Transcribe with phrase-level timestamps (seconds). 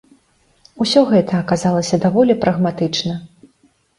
[0.85, 3.13] Усё гэта аказалася даволі прагматычна.